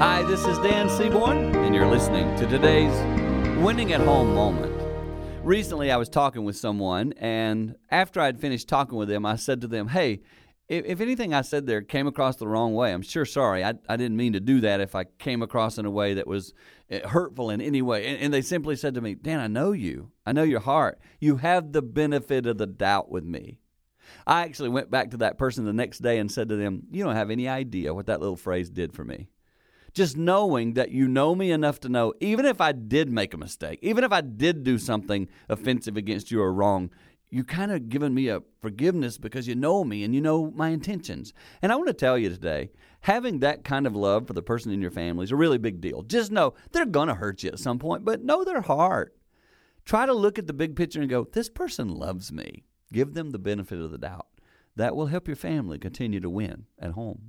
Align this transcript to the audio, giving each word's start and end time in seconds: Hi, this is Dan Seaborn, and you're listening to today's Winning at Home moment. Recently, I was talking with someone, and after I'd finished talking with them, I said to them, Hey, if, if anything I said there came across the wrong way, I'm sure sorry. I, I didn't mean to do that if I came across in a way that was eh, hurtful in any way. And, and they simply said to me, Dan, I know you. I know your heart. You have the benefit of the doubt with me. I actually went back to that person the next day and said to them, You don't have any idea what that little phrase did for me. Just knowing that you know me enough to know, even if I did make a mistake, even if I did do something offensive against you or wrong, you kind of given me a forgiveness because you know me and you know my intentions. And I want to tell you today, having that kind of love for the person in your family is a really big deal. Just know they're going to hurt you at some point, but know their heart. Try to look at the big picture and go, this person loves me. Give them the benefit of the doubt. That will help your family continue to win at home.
Hi, 0.00 0.22
this 0.24 0.44
is 0.44 0.58
Dan 0.58 0.88
Seaborn, 0.88 1.54
and 1.54 1.74
you're 1.74 1.86
listening 1.86 2.34
to 2.36 2.46
today's 2.46 2.92
Winning 3.62 3.92
at 3.92 4.00
Home 4.00 4.34
moment. 4.34 4.74
Recently, 5.44 5.92
I 5.92 5.96
was 5.96 6.08
talking 6.08 6.44
with 6.44 6.56
someone, 6.56 7.12
and 7.18 7.76
after 7.90 8.20
I'd 8.20 8.40
finished 8.40 8.68
talking 8.68 8.98
with 8.98 9.08
them, 9.08 9.24
I 9.24 9.36
said 9.36 9.60
to 9.60 9.68
them, 9.68 9.88
Hey, 9.88 10.22
if, 10.68 10.84
if 10.84 11.00
anything 11.00 11.32
I 11.32 11.42
said 11.42 11.66
there 11.66 11.82
came 11.82 12.06
across 12.06 12.36
the 12.36 12.48
wrong 12.48 12.74
way, 12.74 12.92
I'm 12.92 13.02
sure 13.02 13.24
sorry. 13.24 13.64
I, 13.64 13.74
I 13.88 13.96
didn't 13.96 14.16
mean 14.16 14.32
to 14.32 14.40
do 14.40 14.60
that 14.62 14.80
if 14.80 14.94
I 14.94 15.04
came 15.04 15.42
across 15.42 15.78
in 15.78 15.84
a 15.84 15.90
way 15.90 16.14
that 16.14 16.26
was 16.26 16.54
eh, 16.90 17.06
hurtful 17.06 17.50
in 17.50 17.60
any 17.60 17.82
way. 17.82 18.06
And, 18.06 18.18
and 18.20 18.34
they 18.34 18.42
simply 18.42 18.76
said 18.76 18.94
to 18.94 19.00
me, 19.00 19.14
Dan, 19.14 19.38
I 19.38 19.46
know 19.46 19.72
you. 19.72 20.10
I 20.26 20.32
know 20.32 20.42
your 20.42 20.60
heart. 20.60 20.98
You 21.20 21.36
have 21.36 21.72
the 21.72 21.82
benefit 21.82 22.46
of 22.46 22.58
the 22.58 22.66
doubt 22.66 23.10
with 23.10 23.24
me. 23.24 23.60
I 24.26 24.42
actually 24.42 24.68
went 24.68 24.90
back 24.90 25.10
to 25.10 25.18
that 25.18 25.38
person 25.38 25.64
the 25.64 25.72
next 25.72 25.98
day 25.98 26.18
and 26.18 26.30
said 26.30 26.48
to 26.48 26.56
them, 26.56 26.84
You 26.90 27.04
don't 27.04 27.16
have 27.16 27.30
any 27.30 27.48
idea 27.48 27.94
what 27.94 28.06
that 28.06 28.20
little 28.20 28.36
phrase 28.36 28.70
did 28.70 28.92
for 28.92 29.04
me. 29.04 29.28
Just 29.92 30.16
knowing 30.16 30.74
that 30.74 30.90
you 30.90 31.08
know 31.08 31.34
me 31.34 31.50
enough 31.50 31.80
to 31.80 31.88
know, 31.88 32.14
even 32.20 32.44
if 32.44 32.60
I 32.60 32.72
did 32.72 33.10
make 33.10 33.34
a 33.34 33.38
mistake, 33.38 33.80
even 33.82 34.04
if 34.04 34.12
I 34.12 34.20
did 34.20 34.62
do 34.62 34.78
something 34.78 35.28
offensive 35.48 35.96
against 35.96 36.30
you 36.30 36.40
or 36.40 36.52
wrong, 36.52 36.90
you 37.30 37.44
kind 37.44 37.72
of 37.72 37.88
given 37.88 38.12
me 38.12 38.28
a 38.28 38.42
forgiveness 38.60 39.16
because 39.18 39.46
you 39.46 39.54
know 39.54 39.84
me 39.84 40.04
and 40.04 40.14
you 40.14 40.20
know 40.20 40.50
my 40.50 40.68
intentions. 40.68 41.32
And 41.62 41.72
I 41.72 41.76
want 41.76 41.88
to 41.88 41.94
tell 41.94 42.18
you 42.18 42.28
today, 42.28 42.70
having 43.02 43.38
that 43.38 43.64
kind 43.64 43.86
of 43.86 43.96
love 43.96 44.26
for 44.26 44.32
the 44.32 44.42
person 44.42 44.72
in 44.72 44.82
your 44.82 44.90
family 44.90 45.24
is 45.24 45.32
a 45.32 45.36
really 45.36 45.58
big 45.58 45.80
deal. 45.80 46.02
Just 46.02 46.30
know 46.30 46.54
they're 46.72 46.86
going 46.86 47.08
to 47.08 47.14
hurt 47.14 47.42
you 47.42 47.50
at 47.50 47.58
some 47.58 47.78
point, 47.78 48.04
but 48.04 48.22
know 48.22 48.44
their 48.44 48.60
heart. 48.60 49.16
Try 49.84 50.06
to 50.06 50.12
look 50.12 50.38
at 50.38 50.46
the 50.46 50.52
big 50.52 50.76
picture 50.76 51.00
and 51.00 51.10
go, 51.10 51.26
this 51.32 51.48
person 51.48 51.88
loves 51.88 52.32
me. 52.32 52.64
Give 52.92 53.14
them 53.14 53.30
the 53.30 53.38
benefit 53.38 53.80
of 53.80 53.90
the 53.90 53.98
doubt. 53.98 54.26
That 54.76 54.96
will 54.96 55.06
help 55.06 55.26
your 55.26 55.36
family 55.36 55.78
continue 55.78 56.20
to 56.20 56.30
win 56.30 56.66
at 56.78 56.92
home. 56.92 57.22